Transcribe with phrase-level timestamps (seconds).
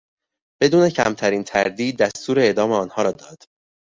[0.61, 3.43] بدون کمترین تردید دستور اعدام آنها را داد.